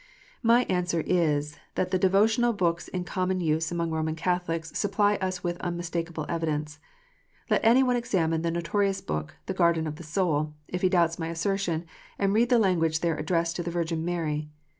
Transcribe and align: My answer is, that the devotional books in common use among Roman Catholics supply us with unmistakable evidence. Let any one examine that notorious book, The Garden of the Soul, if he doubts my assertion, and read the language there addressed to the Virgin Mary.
My 0.41 0.63
answer 0.63 1.03
is, 1.05 1.59
that 1.75 1.91
the 1.91 1.99
devotional 1.99 2.53
books 2.53 2.87
in 2.87 3.03
common 3.03 3.39
use 3.39 3.71
among 3.71 3.91
Roman 3.91 4.15
Catholics 4.15 4.71
supply 4.75 5.17
us 5.17 5.43
with 5.43 5.61
unmistakable 5.61 6.25
evidence. 6.27 6.79
Let 7.51 7.63
any 7.63 7.83
one 7.83 7.95
examine 7.95 8.41
that 8.41 8.49
notorious 8.49 8.99
book, 8.99 9.35
The 9.45 9.53
Garden 9.53 9.85
of 9.85 9.97
the 9.97 10.03
Soul, 10.03 10.55
if 10.67 10.81
he 10.81 10.89
doubts 10.89 11.19
my 11.19 11.27
assertion, 11.27 11.85
and 12.17 12.33
read 12.33 12.49
the 12.49 12.57
language 12.57 13.01
there 13.01 13.15
addressed 13.15 13.55
to 13.57 13.61
the 13.61 13.69
Virgin 13.69 14.03
Mary. 14.03 14.49